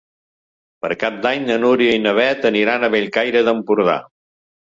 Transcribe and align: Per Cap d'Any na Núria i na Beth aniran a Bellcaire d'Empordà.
Per 0.85 0.89
Cap 1.03 1.19
d'Any 1.25 1.43
na 1.49 1.57
Núria 1.65 1.91
i 1.97 2.01
na 2.07 2.15
Beth 2.19 2.49
aniran 2.51 2.87
a 2.87 2.91
Bellcaire 2.97 3.47
d'Empordà. 3.49 3.99